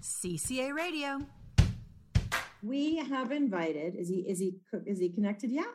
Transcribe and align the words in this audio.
CCA 0.00 0.74
Radio. 0.74 1.18
We 2.62 2.96
have 2.96 3.32
invited. 3.32 3.94
Is 3.96 4.08
he 4.08 4.16
is 4.28 4.38
he 4.38 4.54
is 4.86 4.98
he 4.98 5.10
connected 5.10 5.50
yet? 5.50 5.66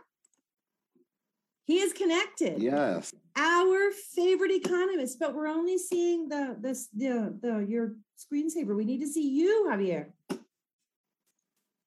He 1.66 1.80
is 1.80 1.94
connected. 1.94 2.62
Yes. 2.62 3.12
Our 3.36 3.92
favorite 4.16 4.52
economist, 4.52 5.18
but 5.20 5.34
we're 5.34 5.48
only 5.48 5.78
seeing 5.78 6.30
the 6.30 6.56
this 6.60 6.88
the 6.96 7.36
the 7.42 7.66
your 7.68 7.96
screensaver. 8.22 8.76
We 8.76 8.86
need 8.86 9.02
to 9.02 9.08
see 9.08 9.28
you, 9.30 9.68
Javier. 9.70 10.12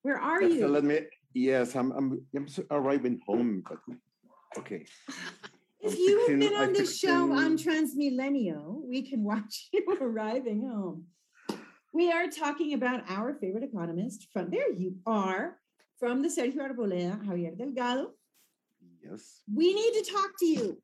Where 0.03 0.19
are 0.19 0.43
Yes, 0.43 0.53
you? 0.55 0.69
Let 0.69 0.85
me. 0.85 1.01
Yes, 1.35 1.77
I'm. 1.77 1.93
I'm. 1.93 2.21
I'm 2.35 2.47
arriving 2.71 3.21
home, 3.27 3.63
but 3.69 3.79
okay. 4.59 4.85
If 5.81 5.93
I'm 5.93 5.99
you 6.01 6.19
have 6.27 6.41
been 6.41 6.55
on 6.57 6.63
I'm 6.65 6.73
this 6.73 6.99
show 6.99 7.31
on 7.33 7.57
fixing- 7.57 7.87
Transmilenio, 7.87 8.83
we 8.85 9.03
can 9.09 9.23
watch 9.23 9.69
you 9.73 9.87
arriving 10.01 10.63
home. 10.69 11.05
We 11.93 12.13
are 12.13 12.29
talking 12.29 12.75
about 12.75 13.03
our 13.09 13.35
favorite 13.35 13.65
economist 13.65 14.29
from 14.33 14.51
there 14.51 14.71
you 14.71 14.97
are 15.07 15.57
from 15.99 16.23
the 16.23 16.29
Sergio 16.29 16.59
Arboleda, 16.59 17.25
Javier 17.25 17.57
Delgado. 17.57 18.11
Yes. 19.03 19.43
We 19.53 19.75
need 19.75 20.05
to 20.05 20.13
talk 20.13 20.31
to 20.41 20.47
you. 20.47 20.83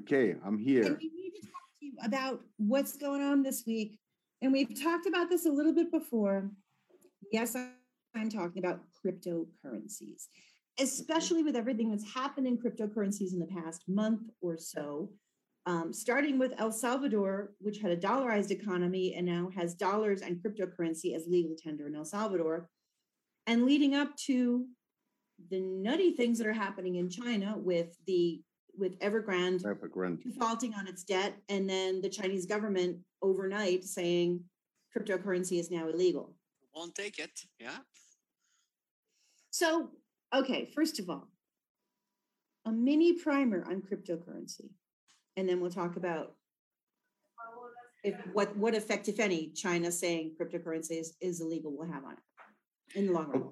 Okay, 0.00 0.34
I'm 0.44 0.54
And 0.54 0.60
here. 0.60 0.82
we 0.84 1.10
need 1.14 1.32
to 1.40 1.46
talk 1.46 1.62
to 1.80 1.86
you 1.86 1.92
about 2.04 2.40
what's 2.56 2.96
going 2.96 3.22
on 3.22 3.42
this 3.42 3.64
week. 3.66 3.98
And 4.42 4.52
we've 4.52 4.82
talked 4.82 5.06
about 5.06 5.28
this 5.28 5.44
a 5.46 5.50
little 5.50 5.74
bit 5.74 5.92
before. 5.92 6.50
Yes, 7.32 7.54
I'm 8.14 8.30
talking 8.30 8.64
about 8.64 8.80
cryptocurrencies, 9.04 10.26
especially 10.78 11.42
with 11.42 11.54
everything 11.54 11.90
that's 11.90 12.14
happened 12.14 12.46
in 12.46 12.56
cryptocurrencies 12.56 13.32
in 13.32 13.38
the 13.38 13.46
past 13.46 13.82
month 13.86 14.22
or 14.40 14.56
so. 14.56 15.10
Um, 15.70 15.92
starting 15.92 16.36
with 16.36 16.52
El 16.58 16.72
Salvador, 16.72 17.52
which 17.60 17.78
had 17.78 17.92
a 17.92 17.96
dollarized 17.96 18.50
economy 18.50 19.14
and 19.14 19.24
now 19.24 19.50
has 19.54 19.72
dollars 19.72 20.20
and 20.20 20.42
cryptocurrency 20.42 21.14
as 21.14 21.28
legal 21.28 21.54
tender 21.56 21.86
in 21.86 21.94
El 21.94 22.04
Salvador, 22.04 22.68
and 23.46 23.64
leading 23.64 23.94
up 23.94 24.16
to 24.26 24.66
the 25.48 25.60
nutty 25.60 26.10
things 26.10 26.38
that 26.38 26.46
are 26.48 26.52
happening 26.52 26.96
in 26.96 27.08
China 27.08 27.54
with 27.56 27.96
the 28.08 28.42
with 28.76 28.98
Evergrande 28.98 29.62
Evergrande. 29.62 30.24
defaulting 30.24 30.74
on 30.74 30.88
its 30.88 31.04
debt, 31.04 31.36
and 31.48 31.70
then 31.70 32.00
the 32.00 32.08
Chinese 32.08 32.46
government 32.46 32.98
overnight 33.22 33.84
saying 33.84 34.42
cryptocurrency 34.92 35.60
is 35.60 35.70
now 35.70 35.88
illegal. 35.88 36.34
Won't 36.74 36.96
take 36.96 37.20
it. 37.20 37.44
Yeah. 37.60 37.78
So, 39.50 39.90
okay, 40.34 40.68
first 40.74 40.98
of 40.98 41.08
all, 41.08 41.28
a 42.64 42.72
mini 42.72 43.12
primer 43.12 43.64
on 43.68 43.82
cryptocurrency, 43.82 44.70
and 45.36 45.48
then 45.48 45.60
we'll 45.60 45.70
talk 45.70 45.96
about 45.96 46.34
if 48.02 48.14
what 48.32 48.56
what 48.56 48.74
effect, 48.74 49.08
if 49.08 49.20
any, 49.20 49.50
China 49.50 49.92
saying 49.92 50.34
cryptocurrency 50.40 50.98
is, 51.00 51.16
is 51.20 51.40
illegal 51.40 51.76
will 51.76 51.86
have 51.86 52.04
on 52.04 52.12
it 52.12 52.98
in 52.98 53.06
the 53.06 53.12
long 53.12 53.28
run. 53.30 53.50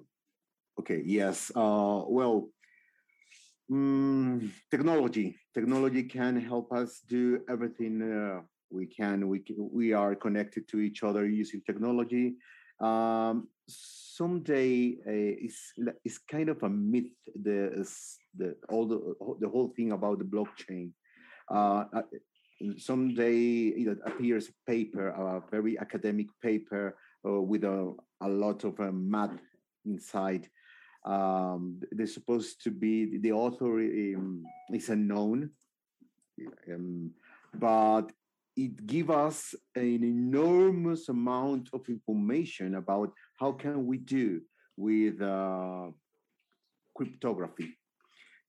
Okay. 0.81 1.03
Yes. 1.05 1.51
Uh. 1.55 2.03
Well. 2.09 2.49
mm, 3.71 4.51
technology. 4.71 5.37
Technology 5.55 6.03
can 6.05 6.41
help 6.41 6.73
us 6.73 7.01
do 7.07 7.41
everything 7.49 8.01
uh, 8.03 8.41
we 8.71 8.87
can. 8.87 9.29
We 9.29 9.41
can, 9.41 9.69
we 9.73 9.93
are 9.93 10.15
connected 10.15 10.69
to 10.69 10.81
each 10.81 11.03
other 11.03 11.27
using 11.27 11.61
technology. 11.67 12.37
Um, 12.81 13.49
someday 13.69 14.97
uh, 15.07 15.45
it's 15.47 15.73
it's 16.05 16.19
kind 16.19 16.49
of 16.49 16.63
a 16.63 16.69
myth. 16.69 17.13
The 17.43 17.87
the 18.37 18.57
all 18.69 18.87
the 18.87 19.15
the 19.41 19.49
whole 19.49 19.73
thing 19.77 19.93
about 19.93 20.19
the 20.19 20.25
blockchain. 20.25 20.93
Uh, 21.51 21.85
uh, 21.93 22.03
someday 22.77 23.69
it 23.69 23.99
appears 24.05 24.51
paper, 24.67 25.09
a 25.09 25.43
very 25.51 25.79
academic 25.79 26.27
paper 26.43 26.97
uh, 27.27 27.41
with 27.41 27.65
a, 27.65 27.95
a 28.21 28.29
lot 28.29 28.65
of 28.65 28.79
uh, 28.81 28.91
math 28.93 29.39
inside. 29.87 30.49
Um, 31.05 31.81
they're 31.93 32.07
supposed 32.07 32.63
to 32.65 32.71
be 32.71 33.19
the 33.19 33.33
author 33.33 33.79
um, 33.79 34.45
is 34.73 34.89
unknown, 34.89 35.51
um, 36.73 37.13
but 37.55 38.13
it 38.57 38.87
gives 38.87 39.11
us 39.11 39.55
an 39.77 40.03
enormous 40.03 41.09
amount 41.09 41.71
of 41.73 41.89
information 41.89 42.75
about 42.75 43.13
how 43.39 43.53
can 43.53 43.87
we 43.87 43.99
do 43.99 44.41
with 44.77 45.23
uh, 45.23 45.87
cryptography. 46.95 47.79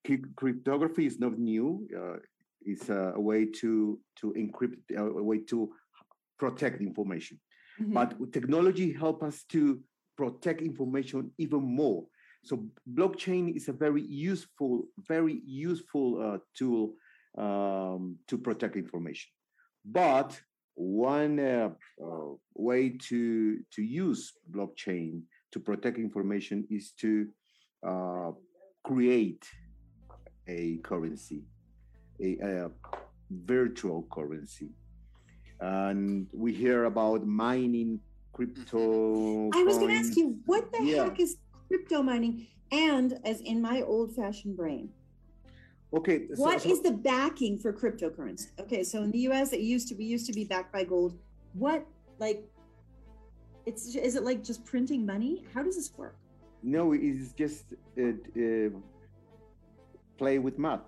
Cryp- 0.06 0.36
Cryptography 0.36 1.06
is 1.06 1.20
not 1.20 1.38
new. 1.38 1.88
Uh, 1.96 2.18
it's 2.62 2.90
a, 2.90 3.14
a 3.16 3.20
way 3.20 3.46
to 3.46 4.00
to 4.20 4.34
encrypt, 4.34 4.78
a 4.96 5.24
way 5.24 5.40
to 5.40 5.72
protect 6.38 6.82
information. 6.82 7.40
Mhm. 7.80 7.94
but 7.94 8.34
technology 8.34 8.92
help 8.92 9.24
us 9.24 9.46
to 9.46 9.82
protect 10.18 10.62
information 10.62 11.32
even 11.38 11.62
more. 11.62 12.06
So 12.44 12.68
blockchain 12.98 13.56
is 13.56 13.70
a 13.70 13.74
very 13.74 14.02
useful 14.02 14.88
very 15.08 15.42
useful 15.46 16.08
uh, 16.22 16.38
tool 16.58 16.96
um, 17.38 18.18
to 18.28 18.38
protect 18.38 18.76
information. 18.76 19.32
But 19.86 20.40
one 20.76 21.40
uh, 21.40 21.70
uh, 22.06 22.32
way 22.56 22.98
to 23.10 23.60
to 23.76 23.82
use 23.82 24.34
blockchain 24.52 25.24
to 25.52 25.60
protect 25.60 25.98
information 25.98 26.66
is 26.70 26.92
to 27.02 27.12
uh, 27.90 28.32
create 28.84 29.46
a 30.48 30.78
currency 30.84 31.44
a, 32.22 32.38
a 32.42 32.72
virtual 33.32 34.06
currency 34.12 34.70
and 35.62 36.28
we 36.34 36.54
hear 36.54 36.86
about 36.86 37.26
mining 37.26 38.00
crypto 38.34 39.50
I 39.54 39.64
was 39.64 39.78
going 39.78 39.90
to 39.90 39.96
ask 39.96 40.16
you, 40.16 40.40
what 40.46 40.72
the 40.72 40.84
Yeah. 40.84 41.04
heck 41.04 41.20
is 41.20 41.38
crypto 41.68 42.02
mining? 42.02 42.48
And 42.72 43.20
as 43.26 43.42
in 43.42 43.62
my 43.62 43.82
old-fashioned 43.82 44.56
brain, 44.56 44.90
okay 45.94 46.28
so- 46.34 46.44
What 46.44 46.62
so- 46.62 46.70
is 46.70 46.82
the 46.82 46.92
backing 46.92 47.58
for 47.58 47.74
cryptocurrency? 47.74 48.48
Okay, 48.60 48.84
so 48.84 49.02
in 49.04 49.12
the 49.12 49.20
US, 49.30 49.52
it 49.54 49.62
used 49.62 49.88
to 49.90 49.96
be 49.96 50.06
used 50.06 50.26
to 50.28 50.34
be 50.34 50.46
backed 50.46 50.72
by 50.72 50.84
gold. 50.84 51.18
What 51.54 51.86
like 52.20 52.48
it's 53.66 53.96
is 53.96 54.16
it 54.16 54.24
like 54.24 54.44
just 54.44 54.64
printing 54.66 55.06
money? 55.06 55.46
How 55.54 55.64
does 55.64 55.76
this 55.76 55.92
work? 55.98 56.16
no 56.62 56.92
it's 56.92 57.32
just 57.34 57.74
uh, 57.98 58.04
uh, 58.44 58.70
play 60.18 60.38
with 60.40 60.60
math 60.60 60.82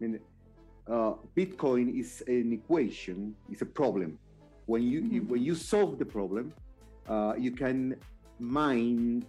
i 0.00 0.04
mean 0.04 0.18
uh, 0.88 1.12
bitcoin 1.36 1.98
is 1.98 2.22
an 2.26 2.52
equation 2.52 3.34
it's 3.50 3.62
a 3.62 3.66
problem 3.66 4.18
when 4.66 4.82
you, 4.82 5.00
you 5.00 5.22
Mhm. 5.22 5.28
when 5.28 5.42
you 5.42 5.54
solve 5.54 5.98
the 5.98 6.04
problem 6.04 6.52
uh, 7.08 7.34
you 7.38 7.50
can 7.52 7.96
mine 8.38 9.24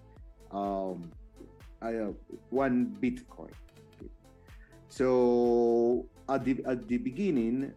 um, 0.51 1.09
uh, 1.81 2.11
one 2.49 2.95
bitcoin 3.01 3.51
so 4.89 6.05
at 6.29 6.43
the 6.45 6.61
at 6.65 6.87
the 6.87 6.97
beginning 6.97 7.71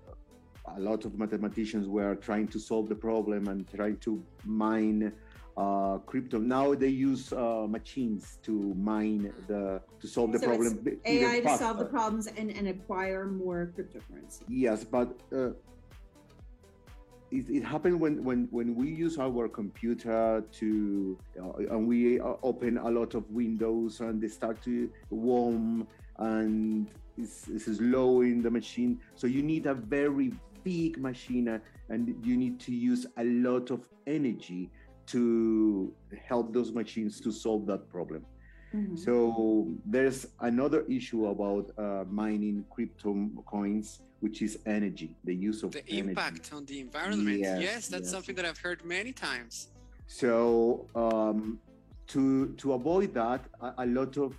a 0.76 0.80
lot 0.80 1.04
of 1.04 1.18
mathematicians 1.18 1.88
were 1.88 2.14
trying 2.14 2.46
to 2.48 2.58
solve 2.58 2.88
the 2.88 2.94
problem 2.94 3.48
and 3.48 3.68
trying 3.74 3.96
to 3.98 4.22
mine 4.44 5.12
uh, 5.56 5.98
crypto. 5.98 6.38
Now 6.38 6.74
they 6.74 6.88
use 6.88 7.32
uh, 7.32 7.66
machines 7.68 8.38
to 8.44 8.74
mine 8.74 9.32
the 9.48 9.80
to 10.00 10.08
solve 10.08 10.32
the 10.32 10.38
So 10.38 10.46
problem. 10.46 10.66
it's 10.66 10.82
b- 10.82 11.12
even 11.12 11.30
AI 11.30 11.40
to 11.40 11.58
solve 11.58 11.78
the 11.78 11.84
problems 11.86 12.26
and, 12.26 12.50
and 12.50 12.68
acquire 12.68 13.26
more 13.26 13.72
cryptocurrency. 13.76 14.42
Yes, 14.48 14.84
but 14.84 15.20
uh, 15.32 15.50
it, 17.30 17.48
it 17.48 17.64
happened 17.64 18.00
when, 18.00 18.22
when 18.24 18.48
when 18.50 18.74
we 18.74 18.90
use 18.90 19.18
our 19.18 19.48
computer 19.48 20.44
to 20.52 21.18
uh, 21.40 21.74
and 21.74 21.86
we 21.86 22.20
uh, 22.20 22.34
open 22.42 22.78
a 22.78 22.90
lot 22.90 23.14
of 23.14 23.28
windows 23.30 24.00
and 24.00 24.22
they 24.22 24.28
start 24.28 24.62
to 24.62 24.90
warm 25.10 25.86
and 26.18 26.88
it's, 27.18 27.48
it's 27.48 27.76
slow 27.76 28.22
in 28.22 28.42
the 28.42 28.50
machine. 28.50 29.00
So 29.14 29.26
you 29.26 29.42
need 29.42 29.66
a 29.66 29.74
very 29.74 30.32
big 30.64 30.98
machine 30.98 31.60
and 31.88 32.14
you 32.24 32.36
need 32.36 32.60
to 32.60 32.72
use 32.74 33.06
a 33.16 33.24
lot 33.24 33.70
of 33.70 33.88
energy 34.06 34.70
to 35.06 35.92
help 36.28 36.52
those 36.52 36.72
machines 36.72 37.20
to 37.20 37.30
solve 37.32 37.66
that 37.66 37.88
problem. 37.88 38.24
Mhm. 38.74 38.98
So 38.98 39.68
there's 39.84 40.26
another 40.40 40.82
issue 40.88 41.26
about 41.26 41.70
uh, 41.78 42.04
mining 42.08 42.64
crypto 42.70 43.10
coins, 43.46 44.00
which 44.20 44.40
is 44.40 44.58
energy, 44.66 45.14
the 45.24 45.34
use 45.34 45.62
of 45.62 45.72
The 45.72 45.86
energy. 45.88 46.10
impact 46.10 46.52
on 46.52 46.64
the 46.64 46.80
environment. 46.80 47.38
Yes, 47.40 47.60
Yes, 47.60 47.88
that's 47.88 48.04
yes. 48.04 48.10
something 48.10 48.34
that 48.36 48.46
I've 48.46 48.58
heard 48.66 48.84
many 48.84 49.12
times. 49.12 49.68
So 50.06 50.86
um, 50.94 51.58
to 52.08 52.22
to 52.60 52.72
avoid 52.72 53.12
that, 53.14 53.40
a, 53.60 53.74
a 53.84 53.86
lot 53.86 54.16
of 54.16 54.30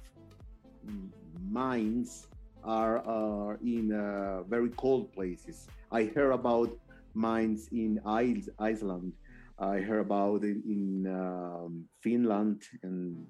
mines 1.50 2.27
are, 2.63 2.98
are 3.06 3.56
in 3.62 3.92
uh, 3.92 4.44
very 4.44 4.69
cold 4.69 5.12
places. 5.13 5.68
I 5.92 6.06
heard 6.15 6.31
about 6.31 6.69
mines 7.13 7.68
in 7.71 8.00
Is- 8.21 8.50
Iceland. 8.60 9.13
I 9.60 9.80
heard 9.80 10.02
about 10.02 10.44
it 10.44 10.58
in 10.66 11.08
um, 11.08 11.86
Finland 12.02 12.64
and 12.84 13.26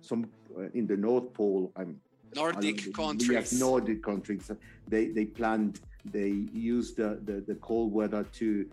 some 0.00 0.26
uh, 0.58 0.68
in 0.74 0.86
the 0.86 0.96
North 0.96 1.32
Pole. 1.34 1.72
I'm 1.76 2.00
Nordic 2.34 2.86
Yes, 3.26 3.50
countries. 3.50 3.52
Nordic 3.52 4.02
countries. 4.02 4.50
They 4.88 5.08
they 5.12 5.26
plant. 5.26 5.80
They 6.04 6.30
use 6.52 6.94
the, 6.94 7.20
the, 7.24 7.44
the 7.46 7.56
cold 7.56 7.92
weather 7.92 8.24
to 8.24 8.66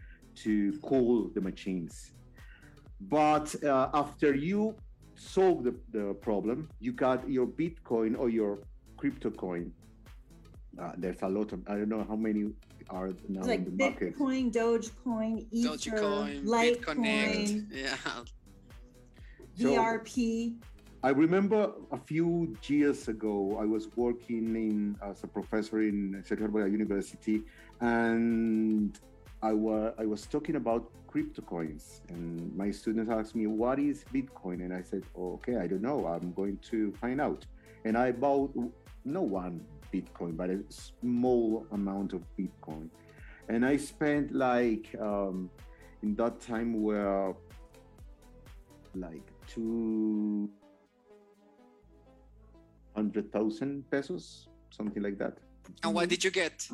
to 0.44 0.74
cool 0.84 1.30
the 1.36 1.42
machines. 1.42 2.12
but 3.00 3.54
uh, 3.64 3.90
after 3.94 4.34
you 4.36 4.76
solve 5.16 5.64
the, 5.64 5.76
the 5.92 6.14
problem, 6.16 6.70
you 6.80 6.92
got 6.94 7.30
your 7.30 7.48
Bitcoin 7.48 8.18
or 8.18 8.30
your 8.30 8.60
crypto 8.98 9.30
coin. 9.32 9.72
Uh, 10.82 10.92
there's 10.98 11.22
a 11.22 11.30
lot 11.30 11.52
of 11.54 11.62
I 11.68 11.76
don't 11.78 11.90
know 11.90 12.06
how 12.08 12.16
many 12.16 12.52
are 12.90 13.10
now 13.28 13.40
It's 13.40 13.48
like 13.48 13.60
in 13.60 13.78
the 13.78 13.84
market. 13.84 14.18
Bitcoin, 14.18 14.52
Dogecoin, 14.54 15.46
Ether, 15.52 15.70
Dogecoin, 15.70 16.46
Litecoin, 16.46 16.80
BitConnect. 16.82 17.66
Yeah. 17.72 17.96
So- 19.56 19.76
XRP. 19.76 20.56
I 21.06 21.10
remember 21.10 21.70
a 21.92 21.98
few 21.98 22.56
years 22.66 23.10
ago, 23.10 23.58
I 23.60 23.66
was 23.66 23.90
working 23.98 24.56
in 24.56 24.96
as 25.04 25.22
a 25.26 25.28
professor 25.28 25.82
in 25.82 26.24
Sergio 26.26 26.72
University, 26.72 27.44
and 27.82 28.98
I 29.42 29.52
was 29.52 29.94
I 30.00 30.06
was 30.06 30.26
talking 30.26 30.56
about 30.56 30.90
crypto 31.08 31.42
coins, 31.42 32.02
and 32.08 32.56
my 32.56 32.72
students 32.72 33.12
asked 33.12 33.36
me, 33.36 33.48
"What 33.48 33.80
is 33.80 34.06
Bitcoin?" 34.14 34.64
And 34.64 34.74
I 34.74 34.82
said, 34.82 35.04
oh, 35.18 35.34
"Okay, 35.34 35.58
I 35.58 35.68
don't 35.68 35.82
know. 35.82 36.08
I'm 36.08 36.32
going 36.32 36.58
to 36.72 36.94
find 36.94 37.20
out." 37.20 37.46
And 37.84 37.98
I 37.98 38.14
bought 38.14 38.56
no 39.04 39.22
one 39.24 39.66
Bitcoin, 39.94 40.36
but 40.36 40.50
a 40.50 40.60
small 40.70 41.66
amount 41.72 42.14
of 42.14 42.22
Bitcoin, 42.38 42.90
and 43.50 43.66
I 43.66 43.78
spent 43.78 44.32
like 44.34 44.88
um, 45.00 45.50
in 46.02 46.16
that 46.16 46.42
time 46.42 46.82
where 46.82 47.34
like 48.96 49.22
two 49.48 50.50
hundred 52.96 53.32
thousand 53.32 53.90
pesos, 53.92 54.48
something 54.72 55.02
like 55.04 55.18
that. 55.20 55.38
And 55.84 55.94
what 55.94 56.10
did 56.10 56.24
you 56.24 56.32
get? 56.32 56.68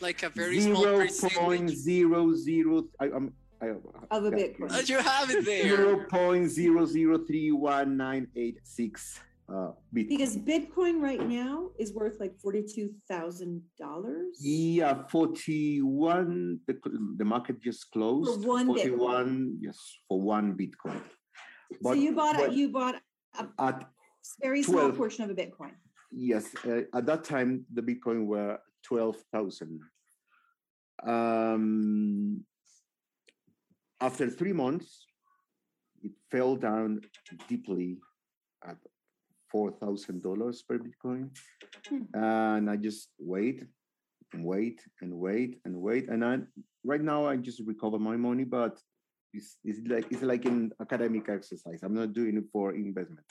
Like 0.00 0.22
a 0.22 0.30
very 0.30 0.60
small 0.60 0.82
Zero 0.82 0.98
percentage. 0.98 1.36
point 1.38 1.70
zero 1.70 2.34
zero. 2.34 2.84
I, 3.00 3.06
I'm. 3.06 3.32
I, 3.62 3.66
Of 4.10 4.24
a 4.24 4.30
Bitcoin. 4.30 4.88
You 4.88 4.98
have 4.98 5.30
it 5.30 5.44
there. 5.44 5.62
Zero 5.64 6.06
point 6.08 6.48
zero 6.48 6.86
zero 6.86 7.18
three 7.26 7.52
one 7.52 7.96
nine 7.96 8.26
eight 8.34 8.58
six. 8.64 9.20
Uh, 9.50 9.72
Bitcoin. 9.92 10.08
Because 10.08 10.36
Bitcoin 10.36 11.02
right 11.02 11.26
now 11.26 11.70
is 11.76 11.92
worth 11.92 12.20
like 12.20 12.38
forty-two 12.38 12.94
thousand 13.08 13.62
dollars. 13.78 14.36
Yeah, 14.40 15.02
41. 15.10 16.60
The, 16.68 16.78
the 17.16 17.24
market 17.24 17.60
just 17.60 17.90
closed. 17.90 18.42
For 18.42 18.48
one 18.48 18.68
Bitcoin. 18.68 19.56
yes, 19.60 19.76
for 20.08 20.20
one 20.20 20.56
Bitcoin. 20.56 21.00
So 21.82 21.94
you 21.94 22.12
bought 22.12 22.36
but 22.36 22.50
a, 22.50 22.54
you 22.54 22.68
bought 22.68 22.96
a 23.38 23.48
at 23.58 23.88
very 24.40 24.62
small 24.62 24.92
portion 24.92 25.24
of 25.24 25.30
a 25.30 25.34
Bitcoin. 25.34 25.72
yes, 26.12 26.54
uh, 26.64 26.82
at 26.94 27.06
that 27.06 27.24
time 27.24 27.64
the 27.72 27.82
Bitcoin 27.82 28.26
were 28.26 28.58
12,000. 28.84 29.80
Um, 31.02 32.44
after 34.00 34.28
three 34.30 34.52
months, 34.52 35.06
it 36.02 36.12
fell 36.30 36.54
down 36.56 37.00
deeply 37.48 37.98
at 38.64 38.76
four 39.50 39.72
thousand 39.72 40.22
dollars 40.22 40.62
per 40.62 40.78
Bitcoin, 40.78 41.30
Hmm. 41.88 42.04
and 42.14 42.70
I 42.70 42.76
just 42.76 43.08
wait 43.18 43.64
and 44.32 44.44
wait 44.44 44.80
and 45.00 45.12
wait 45.14 45.60
and 45.64 45.74
wait, 45.80 46.08
and 46.08 46.24
I 46.24 46.38
right 46.84 47.02
now 47.02 47.26
I 47.26 47.36
just 47.36 47.60
recover 47.66 47.98
my 47.98 48.16
money, 48.16 48.44
but 48.44 48.78
it's, 49.32 49.58
it's 49.64 49.80
like 49.88 50.06
it's 50.10 50.22
like 50.22 50.44
an 50.44 50.72
academic 50.80 51.28
exercise. 51.28 51.80
I'm 51.82 51.94
not 51.94 52.12
doing 52.12 52.36
it 52.36 52.44
for 52.52 52.74
investment. 52.74 53.26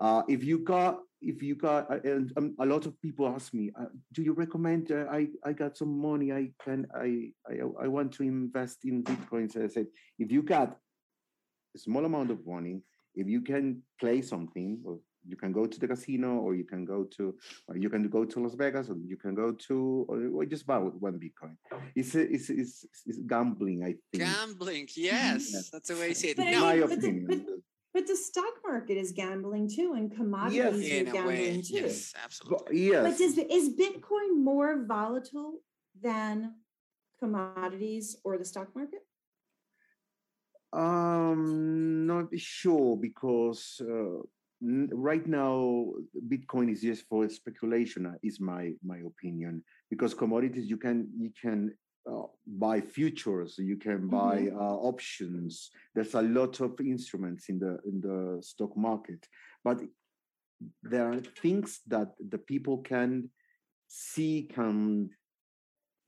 Uh, 0.00 0.22
if 0.28 0.42
you 0.44 0.58
got, 0.58 0.98
if 1.22 1.42
you 1.42 1.54
got, 1.54 1.90
uh, 1.90 2.00
and 2.04 2.32
um, 2.36 2.54
a 2.58 2.66
lot 2.66 2.84
of 2.84 3.00
people 3.00 3.28
ask 3.28 3.54
me, 3.54 3.70
uh, 3.80 3.86
do 4.12 4.22
you 4.22 4.32
recommend? 4.32 4.90
Uh, 4.90 5.06
I 5.10 5.28
I 5.44 5.52
got 5.52 5.76
some 5.76 5.98
money. 5.98 6.32
I 6.32 6.50
can. 6.64 6.86
I 6.94 7.30
I 7.48 7.54
I 7.84 7.88
want 7.88 8.12
to 8.14 8.22
invest 8.24 8.84
in 8.84 9.02
bitcoins. 9.04 9.56
I 9.56 9.68
said, 9.68 9.86
if 10.18 10.30
you 10.32 10.42
got 10.42 10.76
a 11.76 11.78
small 11.78 12.04
amount 12.04 12.30
of 12.30 12.46
money, 12.46 12.82
if 13.14 13.26
you 13.28 13.40
can 13.40 13.82
play 14.00 14.20
something, 14.22 14.80
or 14.84 14.98
you 15.26 15.36
can 15.36 15.52
go 15.52 15.66
to 15.66 15.78
the 15.80 15.88
casino, 15.88 16.36
or 16.38 16.54
you 16.54 16.64
can 16.64 16.84
go 16.84 17.04
to, 17.16 17.34
or 17.68 17.76
you 17.76 17.88
can 17.88 18.08
go 18.08 18.24
to 18.24 18.40
Las 18.40 18.54
Vegas, 18.54 18.88
or 18.90 18.96
you 19.12 19.16
can 19.16 19.34
go 19.34 19.52
to, 19.52 20.04
or, 20.08 20.16
or 20.36 20.44
just 20.46 20.66
buy 20.66 20.78
one 20.78 21.18
bitcoin. 21.18 21.56
It's 21.94 22.14
it's, 22.14 22.50
it's 22.50 22.84
it's 23.06 23.18
gambling. 23.26 23.82
I 23.84 23.94
think. 24.12 24.24
Gambling. 24.24 24.88
Yes, 24.96 25.52
Yeah. 25.52 25.60
that's 25.72 25.88
the 25.88 25.94
way 25.96 26.10
I 26.10 26.12
see 26.12 26.28
it. 26.28 26.36
But 26.36 26.46
I 26.48 26.52
In 26.52 26.60
my 26.60 26.72
mean, 26.76 26.80
but 26.80 26.88
the- 27.00 27.08
opinion. 27.08 27.26
but- 27.28 27.46
But 27.96 28.08
the 28.08 28.16
stock 28.30 28.54
market 28.66 28.96
is 29.04 29.12
gambling 29.12 29.66
too, 29.76 29.90
and 29.98 30.10
commodities 30.20 30.88
in 30.90 31.06
are 31.08 31.12
gambling 31.12 31.56
way, 31.56 31.62
too. 31.62 31.74
yes, 31.86 32.10
But 32.12 32.22
absolutely. 32.26 32.78
yes. 32.90 33.02
But 33.06 33.16
is, 33.26 33.34
is 33.58 33.64
Bitcoin 33.82 34.30
more 34.50 34.70
volatile 34.94 35.54
than 36.06 36.34
commodities 37.22 38.06
or 38.24 38.32
the 38.36 38.44
stock 38.52 38.68
market? 38.74 39.02
Um, 40.72 42.06
not 42.06 42.26
sure 42.36 42.96
because 42.96 43.80
uh, 43.80 43.86
n- 43.86 44.22
right 44.62 45.26
now 45.26 45.86
Bitcoin 46.28 46.70
is 46.72 46.80
just 46.82 47.06
for 47.08 47.28
speculation. 47.28 48.06
uh, 48.06 48.14
Is 48.22 48.40
my 48.40 48.72
my 48.84 48.98
opinion 48.98 49.62
because 49.90 50.14
commodities 50.14 50.68
you 50.70 50.76
can 50.76 51.08
you 51.18 51.30
can 51.40 51.74
uh, 52.10 52.26
buy 52.46 52.80
futures, 52.80 53.56
you 53.58 53.76
can 53.76 54.08
buy 54.08 54.48
uh, 54.52 54.76
options. 54.90 55.70
There's 55.94 56.14
a 56.14 56.22
lot 56.22 56.60
of 56.60 56.78
instruments 56.80 57.48
in 57.48 57.58
the 57.58 57.78
in 57.86 58.00
the 58.00 58.42
stock 58.42 58.76
market, 58.76 59.26
but 59.64 59.80
there 60.82 61.10
are 61.12 61.20
things 61.42 61.80
that 61.88 62.08
the 62.28 62.38
people 62.38 62.78
can 62.78 63.30
see 63.88 64.48
can. 64.54 65.10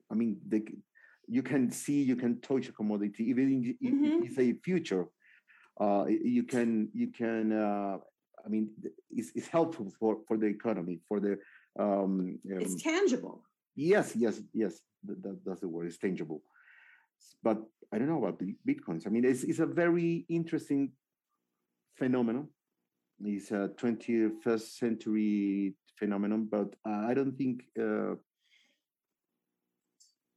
I 0.09 0.15
mean, 0.15 0.39
they, 0.47 0.63
you 1.27 1.43
can 1.43 1.69
see, 1.69 2.01
you 2.01 2.15
can 2.15 2.39
touch 2.39 2.69
a 2.69 2.71
commodity, 2.71 3.25
even 3.29 3.63
if 3.63 3.75
it- 3.81 3.93
Mhm. 3.93 4.23
it's 4.25 4.37
a 4.39 4.53
future. 4.63 5.05
Uh, 5.79 6.05
you 6.07 6.43
can, 6.43 6.89
you 6.93 7.07
can. 7.11 7.51
Uh, 7.51 7.97
I 8.47 8.49
mean, 8.49 8.69
it's, 9.11 9.31
it's 9.35 9.47
helpful 9.47 9.91
for 9.99 10.19
for 10.27 10.37
the 10.37 10.47
economy, 10.47 10.99
for 11.07 11.19
the. 11.19 11.37
Um, 11.77 12.39
It's 12.45 12.73
um, 12.73 12.79
tangible. 12.79 13.43
yes, 13.75 14.15
yes, 14.15 14.41
yes. 14.53 14.73
That, 15.03 15.21
that, 15.23 15.37
that's 15.45 15.61
the 15.61 15.67
word. 15.67 15.87
It's 15.87 15.97
tangible. 15.97 16.41
But 17.43 17.59
I 17.93 17.97
don't 17.97 18.07
know 18.07 18.23
about 18.23 18.39
the 18.39 18.55
bitcoins. 18.67 19.05
I 19.05 19.09
mean, 19.09 19.25
it's 19.25 19.43
it's 19.43 19.59
a 19.59 19.65
very 19.65 20.25
interesting 20.29 20.93
phenomenon. 21.97 22.47
It's 23.19 23.51
a 23.51 23.69
21st 23.81 24.67
century 24.81 25.75
phenomenon, 25.99 26.47
but 26.49 26.69
I 26.85 27.13
don't 27.13 27.37
think. 27.37 27.63
Uh, 27.79 28.15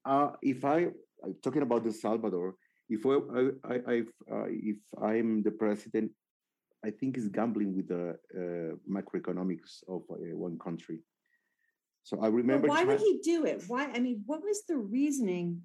uh, 0.04 0.32
if 0.42 0.64
I 0.64 0.88
I'm 1.22 1.36
talking 1.44 1.62
about 1.62 1.86
El 1.86 1.92
Salvador, 1.92 2.54
if 2.88 3.06
I, 3.06 3.16
I, 3.38 3.42
I 3.72 3.74
I've, 3.92 4.12
uh, 4.32 4.48
if 4.48 4.78
I'm 5.00 5.42
the 5.42 5.50
president, 5.52 6.10
I 6.84 6.90
think 6.90 7.16
it's 7.18 7.28
gambling 7.28 7.76
with 7.76 7.88
the 7.88 8.16
uh, 8.34 8.74
macroeconomics 8.90 9.82
of 9.88 10.02
uh, 10.10 10.36
one 10.36 10.58
country. 10.58 11.00
So 12.02 12.16
I 12.18 12.22
But 12.22 12.32
remember. 12.32 12.68
why 12.68 12.84
would 12.84 13.00
he 13.00 13.20
do 13.22 13.44
it? 13.44 13.64
Why? 13.68 13.90
I 13.94 13.98
mean, 14.00 14.22
what 14.26 14.42
was 14.42 14.62
the 14.66 14.78
reasoning 14.78 15.62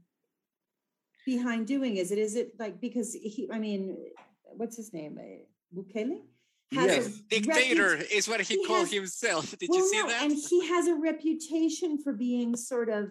behind 1.26 1.68
doing? 1.68 1.98
Is 1.98 2.12
it 2.12 2.18
is 2.20 2.36
it 2.36 2.52
like 2.60 2.82
because 2.82 3.14
he? 3.14 3.48
I 3.52 3.60
mean, 3.60 3.98
what's 4.60 4.76
his 4.76 4.92
name? 4.94 5.18
Uh, 5.20 5.46
Bukele. 5.76 6.22
Has 6.74 6.84
a 6.84 6.96
Yes. 6.96 7.08
repu- 7.08 7.30
Dictator 7.30 7.96
is 8.12 8.28
what 8.28 8.42
he, 8.42 8.56
he 8.56 8.66
called 8.66 8.80
has- 8.90 8.92
himself. 8.92 9.58
Did 9.58 9.70
well, 9.70 9.80
you 9.80 9.88
see 9.90 10.02
no, 10.02 10.08
that? 10.10 10.24
and 10.24 10.32
he 10.50 10.68
has 10.68 10.88
a 10.88 10.96
reputation 10.96 12.00
for 12.04 12.12
being 12.12 12.56
sort 12.58 12.90
of 12.90 13.10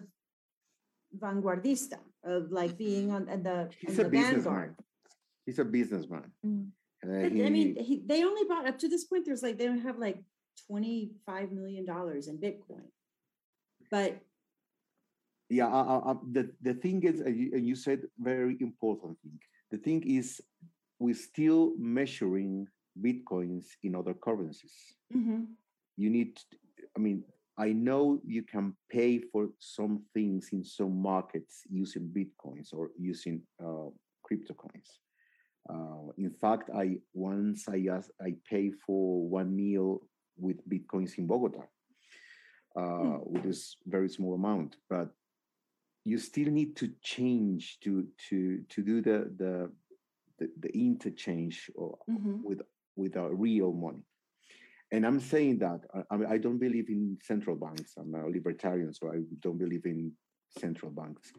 vanguardista, 1.17 1.97
of 2.23 2.51
like 2.51 2.77
being 2.77 3.11
on 3.11 3.27
on 3.29 3.41
the, 3.43 3.69
He's 3.79 3.97
on 3.99 4.05
a 4.05 4.09
the 4.09 4.17
vanguard. 4.17 4.33
businessman. 4.35 4.75
He's 5.45 5.59
a 5.59 5.65
businessman. 5.65 6.31
Mm. 6.45 6.67
Uh, 7.05 7.21
But, 7.21 7.31
I 7.47 7.49
mean, 7.49 7.75
he- 7.75 7.83
he, 7.83 8.03
they 8.05 8.23
only 8.23 8.45
bought 8.47 8.67
up 8.67 8.77
to 8.79 8.87
this 8.89 9.03
point. 9.05 9.25
There's 9.25 9.43
like 9.43 9.57
they 9.57 9.65
don't 9.67 9.85
have 9.89 9.99
like 9.99 10.19
twenty 10.67 11.11
five 11.25 11.51
million 11.51 11.85
dollars 11.85 12.27
in 12.27 12.37
Bitcoin, 12.37 12.87
but 13.91 14.11
yeah. 15.49 15.67
Uh, 15.67 15.85
uh, 15.93 16.11
uh, 16.11 16.19
the 16.31 16.43
the 16.61 16.73
thing 16.73 17.03
is, 17.03 17.21
uh, 17.21 17.29
you, 17.29 17.51
and 17.53 17.67
you 17.67 17.75
said 17.75 17.99
very 18.17 18.57
important 18.59 19.17
thing. 19.21 19.39
The 19.71 19.77
thing 19.77 20.01
is, 20.03 20.41
we're 20.99 21.13
still 21.31 21.73
measuring 21.77 22.67
bitcoins 22.99 23.65
in 23.83 23.95
other 23.95 24.13
currencies. 24.13 24.95
Mhm. 25.13 25.47
You 25.97 26.09
need. 26.09 26.39
I 26.97 26.99
mean, 26.99 27.23
I 27.57 27.73
know 27.73 28.19
you 28.25 28.43
can 28.43 28.75
pay 28.89 29.19
for 29.31 29.49
some 29.59 30.03
things 30.13 30.49
in 30.53 30.63
some 30.63 30.95
markets 31.01 31.63
using 31.69 32.09
bitcoins 32.09 32.73
or 32.73 32.91
using 32.97 33.41
uh, 33.63 33.89
crypto 34.23 34.53
coins. 34.53 34.99
Uh, 35.69 36.11
in 36.17 36.29
fact, 36.31 36.69
I 36.73 36.97
once 37.13 37.67
I 37.67 37.87
asked, 37.91 38.11
I 38.21 38.35
pay 38.49 38.71
for 38.71 39.27
one 39.27 39.55
meal 39.55 40.01
with 40.37 40.67
bitcoins 40.69 41.17
in 41.17 41.27
Bogota, 41.27 41.63
uh, 42.75 43.17
with 43.23 43.43
this 43.43 43.77
very 43.85 44.09
small 44.09 44.35
amount. 44.35 44.77
But 44.89 45.09
you 46.03 46.19
still 46.19 46.51
need 46.51 46.75
to 46.77 46.91
change 47.01 47.79
to 47.81 48.07
to 48.29 48.61
to 48.69 48.81
do 48.83 49.01
the 49.01 49.31
the 49.37 49.71
the, 50.37 50.49
the 50.59 50.77
interchange 50.77 51.71
or 51.75 51.97
Mhm. 52.09 52.43
with 52.43 52.61
with 52.95 53.17
our 53.17 53.33
real 53.33 53.73
money. 53.73 54.03
And 54.91 55.05
I'm 55.05 55.19
saying 55.19 55.59
that 55.59 55.81
I, 55.93 56.15
I 56.15 56.33
I 56.33 56.37
don't 56.37 56.59
believe 56.59 56.89
in 56.89 57.17
central 57.23 57.55
banks. 57.55 57.95
I'm 57.97 58.13
a 58.13 58.27
libertarian, 58.27 58.93
so 58.93 59.11
I 59.11 59.21
don't 59.39 59.57
believe 59.57 59.85
in 59.85 60.11
central 60.59 60.91
banks. 60.91 61.33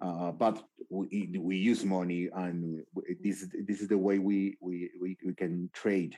Uh, 0.00 0.32
but 0.32 0.62
we, 0.90 1.30
we 1.38 1.56
use 1.56 1.84
money 1.84 2.28
and 2.34 2.82
this 3.20 3.46
this 3.66 3.80
is 3.80 3.88
the 3.88 3.98
way 3.98 4.18
we, 4.18 4.56
we 4.60 4.90
we 5.00 5.16
we 5.24 5.34
can 5.34 5.68
trade 5.72 6.16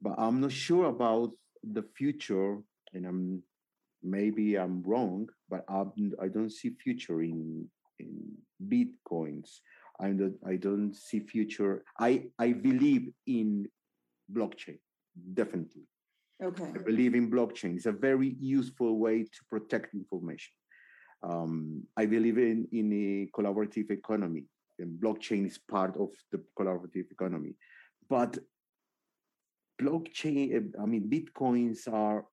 but 0.00 0.14
i'm 0.18 0.40
not 0.40 0.52
sure 0.52 0.86
about 0.86 1.30
the 1.62 1.82
future 1.96 2.58
and 2.94 3.06
i'm 3.06 3.42
maybe 4.02 4.56
i'm 4.56 4.82
wrong 4.82 5.28
but 5.48 5.64
I'm, 5.68 6.12
i 6.22 6.28
don't 6.28 6.50
see 6.50 6.70
future 6.70 7.22
in 7.22 7.68
in 7.98 8.32
bitcoins 8.68 9.58
i 10.00 10.08
don't 10.08 10.36
i 10.46 10.56
don't 10.56 10.94
see 10.94 11.20
future 11.20 11.84
i 11.98 12.24
i 12.38 12.52
believe 12.52 13.10
in 13.26 13.68
blockchain 14.32 14.78
definitely 15.34 15.86
Okay. 16.42 16.64
I 16.74 16.78
believe 16.78 17.14
in 17.14 17.30
blockchain. 17.30 17.76
It's 17.76 17.86
a 17.86 17.92
very 17.92 18.34
useful 18.40 18.98
way 18.98 19.24
to 19.24 19.40
protect 19.50 19.94
information. 19.94 20.52
Um, 21.22 21.84
I 21.96 22.06
believe 22.06 22.38
in, 22.38 22.66
in 22.72 22.92
a 22.92 23.38
collaborative 23.38 23.90
economy, 23.90 24.44
and 24.78 25.00
blockchain 25.00 25.46
is 25.46 25.58
part 25.58 25.96
of 25.98 26.10
the 26.32 26.42
collaborative 26.58 27.10
economy. 27.10 27.54
But 28.08 28.38
blockchain, 29.80 30.72
I 30.80 30.86
mean, 30.86 31.10
bitcoins 31.10 31.92
are 31.92 32.24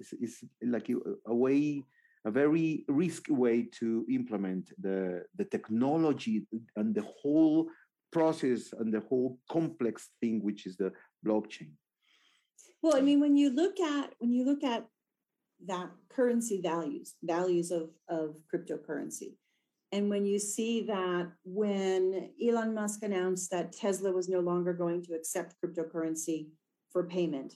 is, 0.00 0.14
is 0.20 0.44
like 0.62 0.88
a, 0.88 0.96
a 1.26 1.34
way, 1.34 1.82
a 2.24 2.30
very 2.30 2.84
risky 2.88 3.32
way 3.32 3.68
to 3.78 4.04
implement 4.10 4.72
the 4.80 5.24
the 5.36 5.44
technology 5.44 6.46
and 6.76 6.94
the 6.94 7.02
whole 7.02 7.68
process 8.12 8.72
and 8.78 8.92
the 8.92 9.00
whole 9.00 9.38
complex 9.50 10.10
thing, 10.20 10.42
which 10.42 10.66
is 10.66 10.76
the 10.76 10.92
blockchain. 11.26 11.72
Well, 12.82 12.96
I 12.96 13.00
mean, 13.00 13.20
when 13.20 13.36
you 13.36 13.50
look 13.50 13.80
at 13.80 14.14
when 14.18 14.32
you 14.32 14.44
look 14.44 14.62
at 14.62 14.86
that 15.66 15.90
currency 16.08 16.60
values, 16.60 17.14
values 17.22 17.70
of, 17.70 17.90
of 18.08 18.36
cryptocurrency, 18.52 19.34
and 19.94 20.10
when 20.10 20.26
you 20.26 20.40
see 20.40 20.82
that 20.86 21.28
when 21.44 22.30
Elon 22.44 22.74
Musk 22.74 23.04
announced 23.04 23.52
that 23.52 23.70
Tesla 23.70 24.10
was 24.10 24.28
no 24.28 24.40
longer 24.40 24.72
going 24.72 25.04
to 25.04 25.14
accept 25.14 25.54
cryptocurrency 25.64 26.48
for 26.90 27.04
payment, 27.04 27.54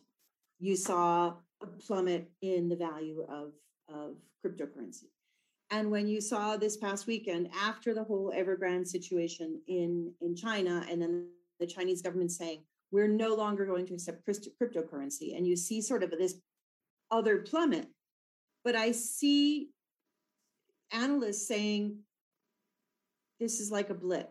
you 0.61 0.77
saw 0.77 1.35
a 1.61 1.67
plummet 1.67 2.31
in 2.41 2.69
the 2.69 2.77
value 2.77 3.27
of, 3.29 3.55
of 3.93 4.15
cryptocurrency. 4.45 5.07
And 5.73 5.91
when 5.91 6.07
you 6.07 6.21
saw 6.21 6.57
this 6.57 6.77
past 6.77 7.09
weekend, 7.09 7.50
after 7.61 7.93
the 7.93 8.05
whole 8.05 8.33
Evergrande 8.33 8.87
situation 8.87 9.61
in, 9.67 10.12
in 10.21 10.37
China, 10.37 10.87
and 10.88 11.03
then 11.03 11.27
the 11.59 11.67
Chinese 11.67 12.03
government 12.03 12.31
saying, 12.31 12.62
we're 12.93 13.09
no 13.09 13.35
longer 13.35 13.67
going 13.67 13.87
to 13.87 13.95
accept 13.95 14.25
cryptocurrency. 14.27 15.37
And 15.37 15.45
you 15.45 15.57
see 15.57 15.83
sort 15.83 16.05
of 16.05 16.11
this 16.12 16.37
other 17.11 17.38
plummet. 17.38 17.88
But 18.69 18.77
I 18.77 18.93
see 18.93 19.71
analysts 20.93 21.49
saying 21.49 22.01
this 23.41 23.61
is 23.61 23.71
like 23.71 23.89
a 23.89 23.95
blip. 23.95 24.29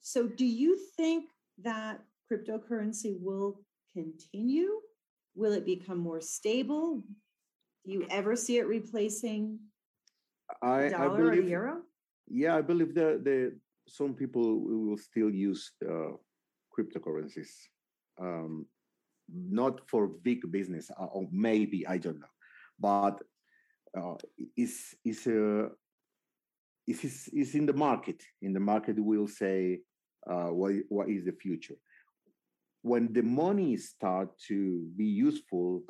So, 0.00 0.28
do 0.28 0.46
you 0.46 0.78
think 0.96 1.24
that 1.60 2.04
cryptocurrency 2.30 3.20
will 3.20 3.62
continue? 3.92 4.80
Will 5.34 5.50
it 5.54 5.66
become 5.66 5.98
more 5.98 6.20
stable? 6.20 7.02
Do 7.84 7.90
you 7.90 8.06
ever 8.10 8.36
see 8.36 8.58
it 8.58 8.68
replacing 8.68 9.58
I, 10.62 10.82
a 10.82 10.90
dollar 10.90 11.14
I 11.14 11.16
believe, 11.16 11.42
or 11.42 11.46
a 11.46 11.50
euro? 11.50 11.76
Yeah, 12.28 12.54
I 12.54 12.62
believe 12.62 12.94
that 12.94 13.24
the 13.24 13.58
some 13.88 14.14
people 14.14 14.60
will 14.60 14.98
still 14.98 15.30
use 15.30 15.72
uh, 15.84 16.12
cryptocurrencies. 16.72 17.50
Um, 18.20 18.66
not 19.28 19.80
for 19.88 20.06
big 20.06 20.48
business, 20.52 20.92
uh, 20.92 21.06
or 21.06 21.26
maybe 21.32 21.84
I 21.88 21.98
don't 21.98 22.20
know, 22.20 22.34
but 22.80 23.20
uh, 23.96 24.14
is 24.56 24.94
is 25.04 25.26
uh, 25.26 25.68
is 26.86 27.28
is 27.32 27.54
in 27.54 27.66
the 27.66 27.72
market. 27.72 28.22
In 28.42 28.52
the 28.52 28.60
market, 28.60 28.96
will 28.98 29.28
say 29.28 29.80
uh, 30.28 30.48
what 30.48 30.72
what 30.88 31.08
is 31.08 31.24
the 31.24 31.32
future. 31.32 31.76
When 32.82 33.12
the 33.12 33.22
money 33.22 33.76
start 33.76 34.30
to 34.48 34.86
be 34.96 35.04
useful, 35.04 35.82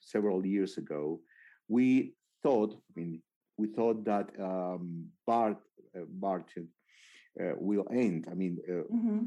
several 0.00 0.46
years 0.46 0.78
ago, 0.78 1.20
we 1.68 2.14
thought. 2.42 2.74
I 2.74 3.00
mean, 3.00 3.22
we 3.56 3.68
thought 3.68 4.04
that 4.04 4.28
um, 4.40 5.06
Bart 5.26 5.58
uh, 5.96 6.04
Barton 6.08 6.68
uh, 7.40 7.54
will 7.56 7.86
end. 7.90 8.26
I 8.30 8.34
mean. 8.34 8.58
Mm-hmm. 8.68 9.18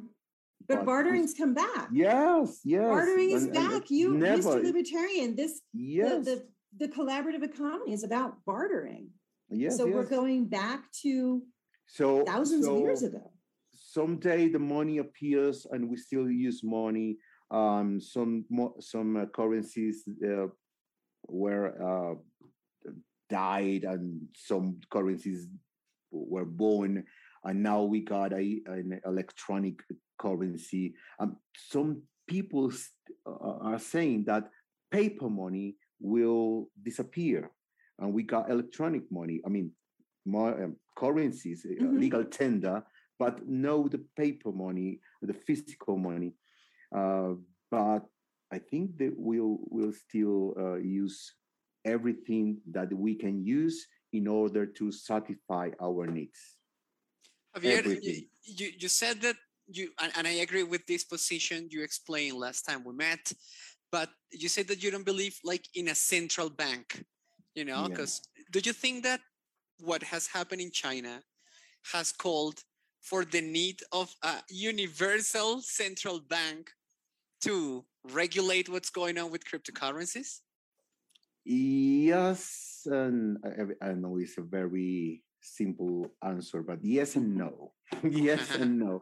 But, 0.67 0.85
bartering's 0.85 1.33
come 1.33 1.55
back. 1.55 1.89
Yes, 1.91 2.59
yes. 2.63 2.83
Bartering 2.83 3.31
is 3.31 3.45
and, 3.45 3.53
back. 3.53 3.89
You, 3.89 4.13
never, 4.13 4.41
Mr. 4.41 4.63
Libertarian, 4.63 5.35
this 5.35 5.59
yes. 5.73 6.23
the, 6.23 6.35
the, 6.35 6.45
the 6.77 6.87
collaborative 6.87 7.43
economy 7.43 7.93
is 7.93 8.03
about 8.03 8.43
bartering. 8.45 9.09
Yes, 9.49 9.77
so 9.77 9.85
yes. 9.85 9.95
we're 9.95 10.05
going 10.05 10.45
back 10.45 10.91
to 11.03 11.41
so 11.87 12.23
thousands 12.25 12.65
so 12.65 12.75
of 12.75 12.81
years 12.81 13.03
ago. 13.03 13.31
Someday 13.73 14.47
the 14.47 14.59
money 14.59 14.99
appears 14.99 15.67
and 15.69 15.89
we 15.89 15.97
still 15.97 16.29
use 16.29 16.61
money. 16.63 17.17
Um, 17.49 17.99
some 17.99 18.45
some 18.79 19.17
uh, 19.17 19.25
currencies 19.25 20.03
uh, 20.25 20.47
were 21.27 21.67
uh, 21.81 22.91
died 23.29 23.83
and 23.83 24.21
some 24.35 24.79
currencies 24.89 25.47
were 26.11 26.45
born 26.45 27.03
and 27.43 27.63
now 27.63 27.81
we 27.81 28.01
got 28.01 28.33
a, 28.33 28.61
an 28.67 29.01
electronic 29.05 29.81
currency. 30.17 30.93
Um, 31.19 31.37
some 31.55 32.03
people 32.27 32.71
uh, 33.25 33.57
are 33.61 33.79
saying 33.79 34.25
that 34.27 34.49
paper 34.91 35.29
money 35.29 35.75
will 36.01 36.69
disappear, 36.81 37.49
and 37.99 38.13
we 38.13 38.23
got 38.23 38.49
electronic 38.49 39.03
money. 39.11 39.41
I 39.45 39.49
mean, 39.49 39.71
more 40.25 40.63
um, 40.63 40.75
currencies, 40.95 41.65
uh, 41.65 41.73
mm-hmm. 41.73 41.99
legal 41.99 42.23
tender, 42.25 42.83
but 43.19 43.47
no 43.47 43.87
the 43.87 44.03
paper 44.15 44.51
money, 44.51 44.99
the 45.21 45.33
physical 45.33 45.97
money. 45.97 46.33
Uh, 46.95 47.33
but 47.69 48.05
I 48.51 48.59
think 48.59 48.97
that 48.97 49.13
we'll 49.15 49.59
will 49.69 49.93
still 49.93 50.53
uh, 50.57 50.75
use 50.75 51.33
everything 51.85 52.57
that 52.71 52.93
we 52.93 53.15
can 53.15 53.43
use 53.43 53.87
in 54.13 54.27
order 54.27 54.65
to 54.65 54.91
satisfy 54.91 55.69
our 55.81 56.05
needs. 56.05 56.57
Javier, 57.55 57.85
you, 58.03 58.23
you, 58.43 58.71
you 58.77 58.87
said 58.87 59.21
that 59.21 59.35
you 59.67 59.89
and, 60.01 60.11
and, 60.17 60.27
I 60.27 60.31
agree 60.45 60.63
with 60.63 60.85
this 60.85 61.03
position 61.03 61.67
you 61.69 61.83
explained 61.83 62.37
last 62.37 62.63
time 62.63 62.83
we 62.83 62.93
met, 62.93 63.31
but 63.91 64.09
you 64.31 64.49
said 64.49 64.67
that 64.69 64.81
you 64.81 64.91
don't 64.91 65.05
believe 65.05 65.37
like 65.43 65.67
in 65.75 65.89
a 65.89 65.95
central 65.95 66.49
bank, 66.49 67.03
you 67.55 67.65
know, 67.65 67.87
because 67.87 68.21
yeah. 68.37 68.43
do 68.51 68.59
you 68.63 68.73
think 68.73 69.03
that 69.03 69.19
what 69.79 70.03
has 70.03 70.27
happened 70.27 70.61
in 70.61 70.71
China 70.71 71.21
has 71.91 72.11
called 72.11 72.63
for 73.01 73.25
the 73.25 73.41
need 73.41 73.81
of 73.91 74.15
a 74.23 74.35
universal 74.49 75.61
central 75.61 76.19
bank 76.19 76.71
to 77.41 77.83
regulate 78.13 78.69
what's 78.69 78.89
going 78.89 79.17
on 79.17 79.31
with 79.31 79.43
cryptocurrencies? 79.43 80.39
Yes, 81.43 82.83
and 82.85 83.37
I, 83.43 83.89
I 83.89 83.93
know 83.93 84.17
it's 84.17 84.37
a 84.37 84.41
very 84.41 85.23
simple 85.41 86.13
answer, 86.23 86.61
but 86.61 86.83
yes 86.83 87.15
and 87.15 87.35
no. 87.35 87.73
yes 88.03 88.55
and 88.59 88.79
no 88.79 89.01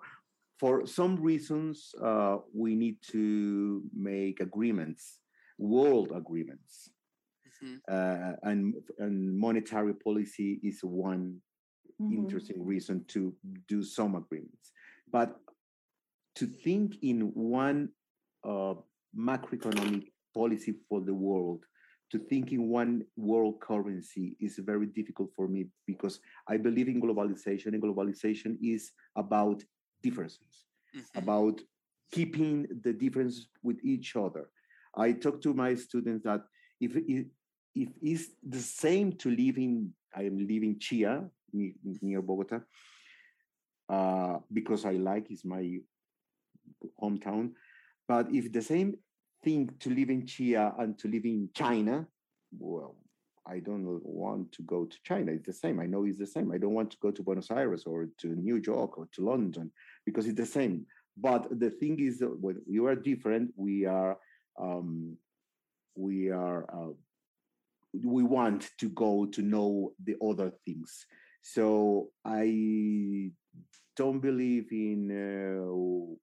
for 0.59 0.85
some 0.85 1.15
reasons, 1.15 1.95
uh, 2.03 2.37
we 2.53 2.75
need 2.75 2.97
to 3.11 3.81
make 3.95 4.41
agreements, 4.41 5.19
world 5.57 6.11
agreements. 6.13 6.91
Mm-hmm. 7.63 7.75
Uh, 7.87 8.33
and, 8.43 8.73
and 8.99 9.37
monetary 9.37 9.93
policy 9.93 10.59
is 10.61 10.79
one 10.83 11.39
mm-hmm. 12.01 12.17
interesting 12.17 12.65
reason 12.65 13.05
to 13.07 13.33
do 13.67 13.83
some 13.83 14.15
agreements. 14.15 14.71
But 15.11 15.39
to 16.35 16.45
think 16.45 16.97
in 17.01 17.31
one 17.33 17.89
uh, 18.45 18.75
macroeconomic 19.17 20.07
policy 20.35 20.75
for 20.89 21.01
the 21.01 21.13
world, 21.13 21.63
to 22.11 22.17
think 22.17 22.51
in 22.51 22.69
one 22.69 23.03
world 23.15 23.61
currency 23.61 24.35
is 24.39 24.57
very 24.57 24.87
difficult 24.87 25.29
for 25.35 25.47
me 25.47 25.67
because 25.85 26.19
I 26.47 26.57
believe 26.57 26.87
in 26.87 27.01
globalization, 27.01 27.67
and 27.67 27.81
globalization 27.81 28.57
is 28.61 28.91
about 29.15 29.63
differences, 30.01 30.65
mm-hmm. 30.95 31.19
about 31.19 31.61
keeping 32.11 32.67
the 32.83 32.93
difference 32.93 33.47
with 33.63 33.77
each 33.83 34.15
other. 34.15 34.49
I 34.95 35.13
talk 35.13 35.41
to 35.41 35.53
my 35.53 35.75
students 35.75 36.23
that 36.23 36.41
if 36.79 36.95
it, 36.95 37.27
if 37.75 37.89
it's 38.01 38.29
the 38.47 38.59
same 38.59 39.13
to 39.13 39.29
live 39.29 39.57
in, 39.57 39.93
I 40.15 40.23
am 40.23 40.37
living 40.47 40.79
Chia 40.79 41.29
near 41.53 42.21
Bogota, 42.21 42.61
uh, 43.87 44.39
because 44.51 44.85
I 44.85 44.93
like 44.93 45.31
is 45.31 45.45
my 45.45 45.79
hometown. 47.01 47.51
But 48.07 48.31
if 48.33 48.51
the 48.51 48.61
same 48.61 48.95
thing 49.43 49.69
to 49.79 49.89
live 49.89 50.09
in 50.09 50.25
Chia 50.25 50.73
and 50.79 50.97
to 50.99 51.07
live 51.07 51.25
in 51.25 51.49
China, 51.53 52.07
well, 52.57 52.95
I 53.47 53.59
don't 53.59 53.99
want 54.03 54.51
to 54.53 54.63
go 54.63 54.85
to 54.85 54.97
China. 55.03 55.31
It's 55.31 55.45
the 55.45 55.53
same. 55.53 55.79
I 55.79 55.85
know 55.85 56.05
it's 56.05 56.17
the 56.17 56.27
same. 56.27 56.51
I 56.51 56.57
don't 56.57 56.73
want 56.73 56.91
to 56.91 56.97
go 57.01 57.11
to 57.11 57.23
Buenos 57.23 57.51
Aires 57.51 57.83
or 57.85 58.07
to 58.19 58.27
New 58.27 58.57
York 58.57 58.97
or 58.97 59.07
to 59.13 59.25
London 59.25 59.71
because 60.05 60.27
it's 60.27 60.37
the 60.37 60.45
same. 60.45 60.85
But 61.17 61.59
the 61.59 61.69
thing 61.69 61.99
is, 61.99 62.21
when 62.21 62.61
you 62.67 62.85
are 62.87 62.95
different, 62.95 63.51
we 63.55 63.85
are 63.85 64.17
um, 64.59 65.17
we 65.95 66.29
are 66.29 66.63
uh, 66.71 66.93
we 67.93 68.23
want 68.23 68.69
to 68.79 68.89
go 68.89 69.25
to 69.25 69.41
know 69.41 69.93
the 70.03 70.15
other 70.23 70.51
things. 70.65 71.05
So 71.41 72.11
I 72.25 73.31
don't 73.95 74.19
believe 74.19 74.71
in 74.71 75.11
uh, 75.11 76.15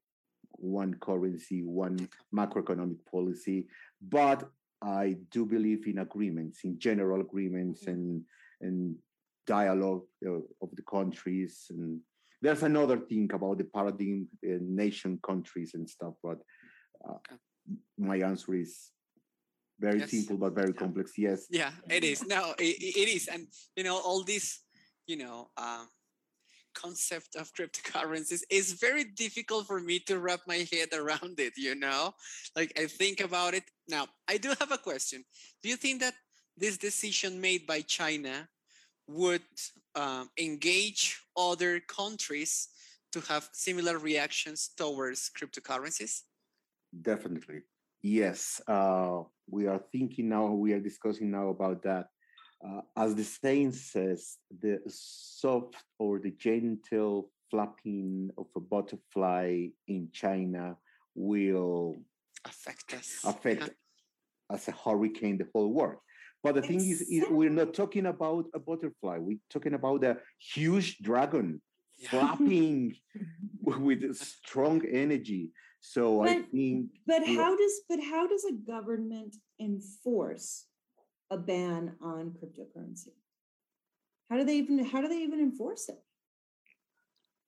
one 0.52 0.94
currency, 0.94 1.62
one 1.62 2.08
macroeconomic 2.34 2.98
policy, 3.10 3.66
but 4.00 4.48
I 4.82 5.16
do 5.30 5.46
believe 5.46 5.86
in 5.86 5.98
agreements, 5.98 6.60
in 6.64 6.78
general 6.78 7.20
agreements 7.20 7.82
mm-hmm. 7.82 7.92
and 7.92 8.22
and 8.60 8.96
dialogue 9.46 10.02
of 10.26 10.70
the 10.74 10.82
countries. 10.82 11.66
And 11.70 12.00
there's 12.42 12.62
another 12.62 12.98
thing 12.98 13.30
about 13.32 13.58
the 13.58 13.64
paradigm, 13.64 14.28
uh, 14.44 14.58
nation 14.60 15.18
countries 15.22 15.72
and 15.74 15.88
stuff. 15.88 16.14
But 16.22 16.38
uh, 17.06 17.14
okay. 17.14 17.36
my 17.98 18.16
answer 18.16 18.54
is 18.54 18.90
very 19.78 20.00
yes. 20.00 20.10
simple 20.10 20.36
but 20.36 20.54
very 20.54 20.72
yeah. 20.72 20.80
complex. 20.80 21.12
Yes. 21.16 21.46
Yeah, 21.50 21.70
it 21.90 22.04
is. 22.04 22.26
No, 22.26 22.54
it, 22.58 22.76
it 22.80 23.08
is, 23.08 23.28
and 23.28 23.46
you 23.76 23.84
know 23.84 23.98
all 23.98 24.22
these, 24.22 24.60
you 25.06 25.16
know. 25.16 25.50
Um, 25.56 25.88
concept 26.82 27.36
of 27.36 27.52
cryptocurrencies 27.54 28.42
is 28.50 28.72
very 28.86 29.04
difficult 29.04 29.66
for 29.66 29.80
me 29.80 29.98
to 30.08 30.18
wrap 30.18 30.40
my 30.46 30.60
head 30.72 30.90
around 30.92 31.34
it 31.38 31.54
you 31.56 31.74
know? 31.74 32.12
Like 32.54 32.72
i 32.78 32.86
think 32.86 33.20
about 33.20 33.54
it. 33.54 33.64
Now 33.88 34.04
i 34.28 34.36
do 34.36 34.48
have 34.60 34.72
a 34.72 34.78
question. 34.78 35.24
Do 35.62 35.68
you 35.68 35.76
think 35.76 36.00
that 36.00 36.14
this 36.56 36.76
decision 36.78 37.40
made 37.40 37.66
by 37.66 37.80
china 37.80 38.48
would 39.08 39.48
um, 39.94 40.28
engage 40.38 41.02
other 41.36 41.80
countries 41.80 42.68
to 43.12 43.20
have 43.30 43.48
similar 43.52 43.98
reactions 43.98 44.70
towards 44.76 45.30
cryptocurrencies? 45.36 46.22
Definitely. 47.10 47.60
Yes 48.02 48.60
uh, 48.68 49.22
we 49.48 49.66
are 49.66 49.80
thinking 49.92 50.28
now 50.28 50.46
we 50.64 50.72
are 50.72 50.80
discussing 50.90 51.30
now 51.30 51.48
about 51.48 51.82
that 51.82 52.06
uh, 52.64 52.80
as 52.96 53.14
the 53.14 53.24
saying 53.24 53.72
says, 53.72 54.36
the 54.60 54.80
soft 54.86 55.76
or 55.98 56.18
the 56.18 56.30
gentle 56.32 57.30
flapping 57.50 58.30
of 58.38 58.46
a 58.56 58.60
butterfly 58.60 59.66
in 59.86 60.08
China 60.12 60.76
will 61.14 61.96
affect 62.44 62.94
us. 62.94 63.20
Affect 63.24 63.62
yeah. 63.62 64.54
as 64.54 64.68
a 64.68 64.72
hurricane 64.72 65.38
the 65.38 65.46
whole 65.52 65.72
world. 65.72 65.98
But 66.42 66.54
the 66.54 66.62
thing 66.62 66.80
is, 66.80 67.02
is, 67.02 67.24
we're 67.28 67.50
not 67.50 67.74
talking 67.74 68.06
about 68.06 68.46
a 68.54 68.58
butterfly. 68.58 69.18
We're 69.18 69.38
talking 69.50 69.74
about 69.74 70.04
a 70.04 70.18
huge 70.38 70.98
dragon 70.98 71.60
yeah. 71.98 72.08
flapping 72.10 72.94
with 73.60 74.16
strong 74.16 74.82
energy. 74.86 75.50
So 75.80 76.20
but, 76.20 76.28
I 76.28 76.42
think. 76.42 76.90
But 77.06 77.26
how 77.26 77.56
does 77.56 77.80
but 77.88 78.00
how 78.00 78.26
does 78.26 78.44
a 78.44 78.52
government 78.52 79.36
enforce 79.60 80.66
a 81.30 81.36
ban 81.36 81.96
on 82.00 82.32
cryptocurrency? 82.38 83.12
How 84.30 84.36
do 84.36 84.44
they 84.44 84.56
even 84.56 84.84
how 84.84 85.00
do 85.00 85.08
they 85.08 85.18
even 85.18 85.40
enforce 85.40 85.88
it? 85.88 86.02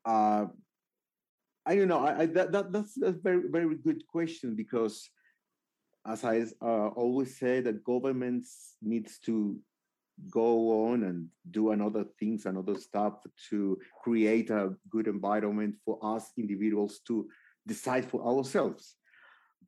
Uh, 0.04 0.46
I 1.66 1.76
don't 1.76 1.88
know. 1.88 2.00
I, 2.00 2.20
I 2.20 2.26
that, 2.26 2.52
that 2.52 2.72
that's 2.72 2.96
a 3.02 3.12
very 3.12 3.42
very 3.50 3.76
good 3.76 4.06
question 4.06 4.54
because, 4.54 5.10
as 6.06 6.24
I 6.24 6.46
uh, 6.62 6.88
always 6.88 7.38
say, 7.38 7.60
that 7.60 7.84
governments 7.84 8.76
needs 8.80 9.18
to 9.26 9.58
go 10.30 10.88
on 10.88 11.04
and 11.04 11.28
do 11.50 11.70
another 11.70 12.04
things 12.18 12.46
and 12.46 12.58
other 12.58 12.76
stuff 12.76 13.14
to 13.50 13.78
create 14.02 14.50
a 14.50 14.74
good 14.90 15.06
environment 15.06 15.76
for 15.84 15.98
us 16.02 16.32
individuals 16.36 17.00
to 17.06 17.28
decide 17.66 18.04
for 18.04 18.26
ourselves. 18.26 18.96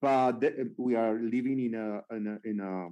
But 0.00 0.42
we 0.76 0.96
are 0.96 1.18
living 1.20 1.60
in 1.60 1.74
a 1.74 2.16
in 2.16 2.26
a, 2.26 2.48
in 2.48 2.60
a 2.60 2.88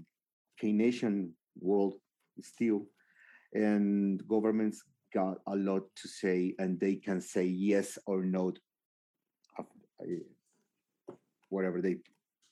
Keynesian 0.62 1.30
world 1.60 1.94
still, 2.42 2.86
and 3.52 4.26
governments 4.26 4.82
got 5.12 5.38
a 5.46 5.56
lot 5.56 5.82
to 5.96 6.08
say, 6.08 6.54
and 6.58 6.78
they 6.78 6.96
can 6.96 7.20
say 7.20 7.44
yes 7.44 7.98
or 8.06 8.22
no, 8.22 8.52
whatever 11.48 11.80
they 11.80 11.96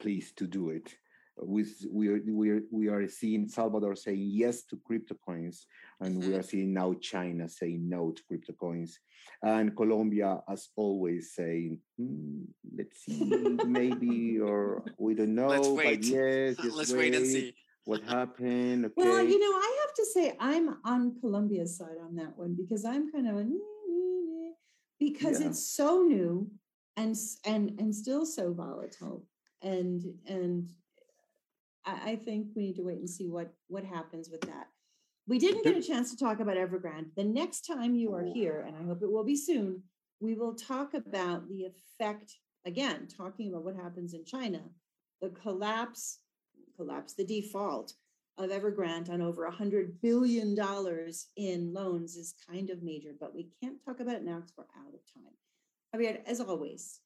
please 0.00 0.32
to 0.36 0.46
do 0.46 0.70
it. 0.70 0.94
We 1.42 1.66
we 1.92 2.08
are, 2.08 2.20
we 2.26 2.50
are, 2.50 2.62
we 2.70 2.88
are 2.88 3.06
seeing 3.08 3.46
Salvador 3.46 3.94
saying 3.94 4.26
yes 4.30 4.62
to 4.70 4.80
crypto 4.86 5.16
coins, 5.22 5.66
and 6.00 6.18
we 6.18 6.28
are 6.28 6.38
mm-hmm. 6.38 6.48
seeing 6.48 6.72
now 6.72 6.94
China 6.94 7.46
saying 7.46 7.86
no 7.86 8.12
to 8.12 8.22
crypto 8.26 8.54
coins, 8.54 8.98
and 9.42 9.76
Colombia, 9.76 10.40
as 10.48 10.70
always, 10.76 11.34
saying 11.34 11.78
hmm, 11.98 12.44
let's 12.74 13.04
see, 13.04 13.58
maybe 13.66 14.40
or 14.40 14.82
we 14.96 15.14
don't 15.14 15.34
know, 15.40 15.76
but 15.76 16.02
yes, 16.02 16.56
let's 16.74 16.92
wait. 16.92 17.12
wait 17.12 17.14
and 17.16 17.26
see 17.26 17.54
what 17.86 18.02
happened. 18.02 18.84
Okay. 18.84 18.94
Well, 18.96 19.24
you 19.24 19.38
know, 19.38 19.56
I 19.56 19.86
have 19.86 19.94
to 19.94 20.04
say 20.06 20.36
I'm 20.38 20.76
on 20.84 21.18
Colombia's 21.20 21.78
side 21.78 21.96
on 22.04 22.16
that 22.16 22.36
one 22.36 22.54
because 22.54 22.84
I'm 22.84 23.10
kind 23.10 23.28
of 23.28 23.46
because 24.98 25.40
yeah. 25.40 25.46
it's 25.48 25.66
so 25.66 26.02
new 26.02 26.50
and 26.96 27.16
and 27.44 27.78
and 27.78 27.94
still 27.94 28.26
so 28.26 28.52
volatile 28.52 29.24
and 29.62 30.02
and 30.26 30.68
I, 31.84 32.10
I 32.10 32.16
think 32.16 32.48
we 32.56 32.64
need 32.64 32.76
to 32.76 32.82
wait 32.82 32.98
and 32.98 33.08
see 33.08 33.28
what 33.28 33.54
what 33.68 33.84
happens 33.84 34.28
with 34.30 34.40
that. 34.42 34.66
We 35.28 35.38
didn't 35.38 35.64
get 35.64 35.76
a 35.76 35.82
chance 35.82 36.10
to 36.10 36.16
talk 36.16 36.40
about 36.40 36.56
Evergrande. 36.56 37.14
The 37.16 37.24
next 37.24 37.62
time 37.62 37.94
you 37.94 38.14
are 38.14 38.24
oh. 38.24 38.32
here, 38.32 38.64
and 38.66 38.76
I 38.76 38.84
hope 38.84 39.02
it 39.02 39.10
will 39.10 39.24
be 39.24 39.36
soon, 39.36 39.82
we 40.20 40.34
will 40.34 40.54
talk 40.54 40.94
about 40.94 41.48
the 41.48 41.64
effect 41.64 42.34
again, 42.64 43.06
talking 43.06 43.48
about 43.48 43.64
what 43.64 43.76
happens 43.76 44.14
in 44.14 44.24
China, 44.24 44.60
the 45.20 45.30
collapse 45.30 46.18
collapse, 46.76 47.14
the 47.14 47.24
default 47.24 47.94
of 48.38 48.50
Evergrande 48.50 49.10
on 49.10 49.22
over 49.22 49.50
$100 49.50 50.00
billion 50.02 50.56
in 51.36 51.72
loans 51.72 52.16
is 52.16 52.34
kind 52.48 52.70
of 52.70 52.82
major, 52.82 53.10
but 53.18 53.34
we 53.34 53.48
can't 53.62 53.82
talk 53.84 54.00
about 54.00 54.16
it 54.16 54.24
now 54.24 54.36
because 54.36 54.52
we're 54.56 54.64
out 54.64 54.94
of 54.94 55.00
time. 55.14 55.32
I 55.94 55.96
Javier, 55.96 56.20
as 56.26 56.40
always, 56.40 57.00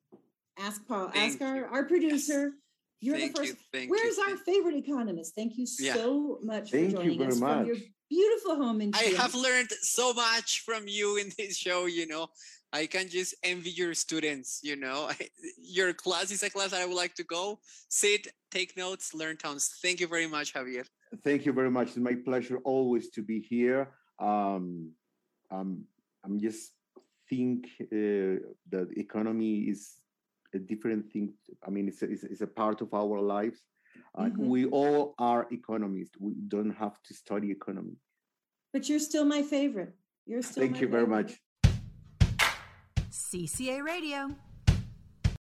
ask 0.59 0.85
Paul, 0.87 1.11
Thank 1.11 1.35
ask 1.35 1.43
our, 1.43 1.67
our 1.67 1.85
producer. 1.85 2.45
Yes. 2.45 2.53
You're 3.01 3.19
Thank 3.19 3.37
the 3.37 3.47
first. 3.47 3.57
You. 3.73 3.89
Where's 3.89 4.17
you. 4.17 4.25
our 4.29 4.37
favorite 4.37 4.75
economist? 4.75 5.35
Thank 5.35 5.57
you 5.57 5.67
yeah. 5.79 5.95
so 5.95 6.39
much 6.43 6.71
Thank 6.71 6.91
for 6.91 6.97
joining 6.97 7.23
us 7.23 7.39
much. 7.39 7.59
from 7.59 7.67
your 7.67 7.77
beautiful 8.11 8.57
home 8.57 8.81
in 8.83 8.93
Chia. 8.93 9.17
I 9.17 9.23
have 9.23 9.35
learned 9.35 9.71
so 9.83 10.13
much 10.13 10.63
from 10.67 10.87
you 10.87 11.17
in 11.17 11.31
this 11.39 11.57
show, 11.57 11.87
you 11.87 12.07
know. 12.07 12.29
I 12.73 12.87
can 12.87 13.09
just 13.09 13.35
envy 13.43 13.71
your 13.71 13.95
students, 13.95 14.61
you 14.63 14.77
know. 14.77 15.11
your 15.59 15.93
class 15.93 16.31
is 16.31 16.43
a 16.43 16.51
class 16.51 16.71
that 16.71 16.81
I 16.81 16.87
would 16.87 16.97
like 16.97 17.15
to 17.15 17.25
go, 17.25 17.59
sit, 17.89 18.29
take 18.51 18.77
notes, 18.77 19.13
learn 19.15 19.37
tons. 19.37 19.75
Thank 19.83 20.01
you 20.01 20.07
very 20.07 20.27
much, 20.27 20.55
Javier. 20.55 20.85
Thank 21.25 21.47
you 21.47 21.53
very 21.53 21.71
much. 21.71 21.89
It's 21.89 21.97
my 21.97 22.15
pleasure 22.15 22.59
always 22.65 23.11
to 23.11 23.23
be 23.23 23.41
here. 23.41 23.89
Um, 24.21 24.93
um, 25.51 25.85
I'm 26.25 26.39
just 26.39 26.73
think 27.29 27.67
uh, 27.81 28.39
the 28.69 28.89
economy 28.97 29.61
is 29.61 29.95
a 30.55 30.59
different 30.59 31.11
thing. 31.13 31.33
I 31.67 31.71
mean, 31.71 31.89
it's 31.89 32.03
a, 32.03 32.11
it's, 32.11 32.41
a 32.41 32.47
part 32.47 32.81
of 32.83 32.93
our 32.95 33.21
lives. 33.21 33.61
Uh, 34.17 34.25
mm-hmm. 34.25 34.47
We 34.47 34.67
all 34.67 35.15
are 35.19 35.47
economists. 35.51 36.17
We 36.19 36.35
don't 36.49 36.75
have 36.77 37.03
to 37.05 37.15
study 37.15 37.51
economy. 37.51 37.97
But 38.73 38.89
you're 38.89 39.01
still 39.01 39.25
my 39.25 39.43
favorite. 39.43 39.95
You're 40.27 40.43
still. 40.43 40.63
Thank 40.63 40.81
you 40.81 40.87
favorite. 40.87 41.07
very 41.07 41.23
much. 41.23 41.41
CCA 43.21 43.83
Radio. 43.85 44.50